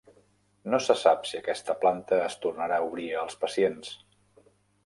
No 0.73 0.77
se 0.85 0.95
sap 1.01 1.27
si 1.31 1.37
aquesta 1.41 1.77
planta 1.85 2.21
es 2.31 2.39
tornarà 2.47 2.81
a 2.81 2.89
obrir 2.89 3.09
als 3.25 3.39
pacients. 3.45 3.97